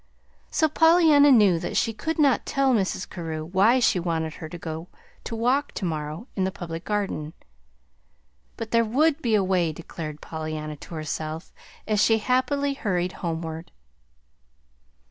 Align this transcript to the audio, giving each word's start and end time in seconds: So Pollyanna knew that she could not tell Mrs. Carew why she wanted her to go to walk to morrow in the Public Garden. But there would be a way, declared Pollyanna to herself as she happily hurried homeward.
So 0.49 0.67
Pollyanna 0.67 1.31
knew 1.31 1.59
that 1.59 1.77
she 1.77 1.93
could 1.93 2.17
not 2.17 2.43
tell 2.43 2.73
Mrs. 2.73 3.07
Carew 3.07 3.45
why 3.45 3.79
she 3.79 3.99
wanted 3.99 4.33
her 4.33 4.49
to 4.49 4.57
go 4.57 4.87
to 5.25 5.35
walk 5.35 5.73
to 5.73 5.85
morrow 5.85 6.27
in 6.35 6.43
the 6.43 6.51
Public 6.51 6.85
Garden. 6.85 7.33
But 8.57 8.71
there 8.71 8.83
would 8.83 9.21
be 9.21 9.35
a 9.35 9.43
way, 9.43 9.71
declared 9.71 10.19
Pollyanna 10.19 10.77
to 10.77 10.95
herself 10.95 11.53
as 11.87 12.03
she 12.03 12.17
happily 12.17 12.73
hurried 12.73 13.11
homeward. 13.21 13.71